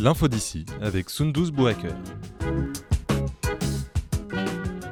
[0.00, 1.92] L'info d'ici avec Sundus Bouaker.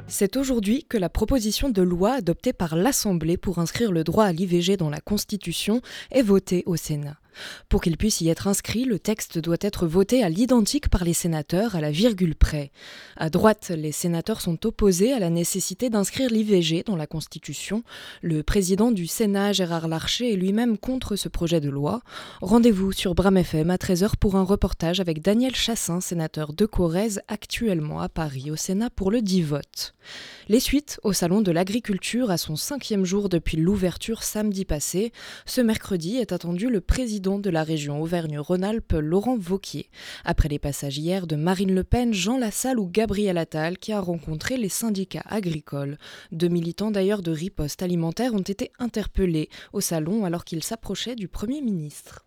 [0.09, 4.33] C'est aujourd'hui que la proposition de loi adoptée par l'Assemblée pour inscrire le droit à
[4.33, 5.81] l'IVG dans la Constitution
[6.11, 7.15] est votée au Sénat.
[7.69, 11.13] Pour qu'il puisse y être inscrit, le texte doit être voté à l'identique par les
[11.13, 12.71] sénateurs à la virgule près.
[13.15, 17.83] À droite, les sénateurs sont opposés à la nécessité d'inscrire l'IVG dans la Constitution.
[18.21, 22.01] Le président du Sénat, Gérard Larcher, est lui-même contre ce projet de loi.
[22.41, 27.21] Rendez-vous sur Bram FM à 13h pour un reportage avec Daniel Chassin, sénateur de Corrèze,
[27.27, 29.93] actuellement à Paris au Sénat pour le dit vote.
[30.47, 35.11] Les suites au Salon de l'Agriculture à son cinquième jour depuis l'ouverture samedi passé.
[35.45, 39.89] Ce mercredi est attendu le président de la région Auvergne-Rhône-Alpes, Laurent Vauquier.
[40.23, 43.99] Après les passages hier de Marine Le Pen, Jean Lassalle ou Gabriel Attal, qui a
[43.99, 45.97] rencontré les syndicats agricoles.
[46.31, 51.27] Deux militants d'ailleurs de riposte alimentaire ont été interpellés au salon alors qu'ils s'approchaient du
[51.27, 52.23] Premier ministre.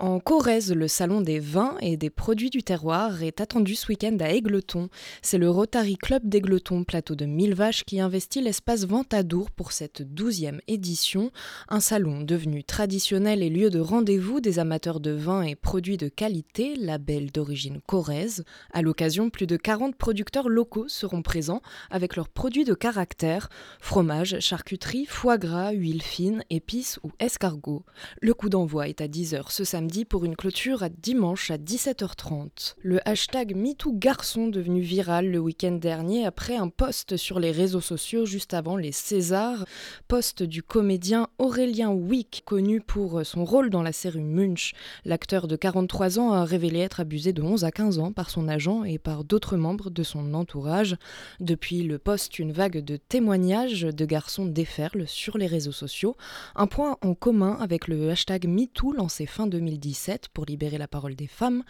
[0.00, 4.16] En Corrèze, le salon des vins et des produits du terroir est attendu ce week-end
[4.20, 4.90] à Aigleton.
[5.22, 10.02] C'est le Rotary Club d'Aigleton, plateau de mille vaches, qui investit l'espace Ventadour pour cette
[10.02, 11.32] douzième édition.
[11.68, 16.06] Un salon devenu traditionnel et lieu de rendez-vous des amateurs de vins et produits de
[16.06, 18.44] qualité, label d'origine corrèze.
[18.72, 23.48] À l'occasion, plus de 40 producteurs locaux seront présents avec leurs produits de caractère
[23.80, 27.84] fromage, charcuterie, foie gras, huile fine, épices ou escargots.
[28.22, 32.74] Le coup d'envoi est à 10h ce samedi pour une clôture à dimanche à 17h30.
[32.82, 38.26] Le hashtag MeTooGarçon devenu viral le week-end dernier après un post sur les réseaux sociaux
[38.26, 39.64] juste avant les Césars,
[40.06, 44.74] post du comédien Aurélien Wick, connu pour son rôle dans la série Munch.
[45.04, 48.46] L'acteur de 43 ans a révélé être abusé de 11 à 15 ans par son
[48.46, 50.96] agent et par d'autres membres de son entourage.
[51.40, 56.16] Depuis le post, une vague de témoignages de garçons déferle sur les réseaux sociaux,
[56.56, 59.46] un point en commun avec le hashtag MeToo lancé fin
[59.78, 61.62] 2010 pour libérer la parole des femmes,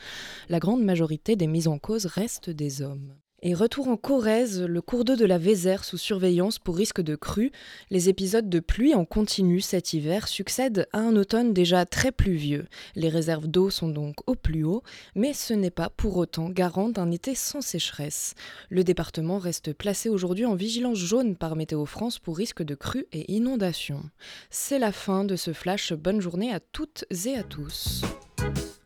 [0.49, 3.15] la grande majorité des mises en cause restent des hommes.
[3.41, 7.15] Et retour en Corrèze, le cours d'eau de la Vézère sous surveillance pour risque de
[7.15, 7.53] crue.
[7.89, 12.67] Les épisodes de pluie en continu cet hiver succèdent à un automne déjà très pluvieux.
[12.97, 14.83] Les réserves d'eau sont donc au plus haut,
[15.15, 18.35] mais ce n'est pas pour autant garant d'un été sans sécheresse.
[18.71, 23.07] Le département reste placé aujourd'hui en vigilance jaune par Météo France pour risque de crue
[23.13, 24.03] et inondation.
[24.51, 25.93] C'est la fin de ce flash.
[25.93, 28.03] Bonne journée à toutes et à tous.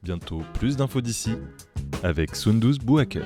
[0.03, 1.33] Bientôt plus d'infos d'ici
[2.03, 3.25] avec Sundus Bouaker.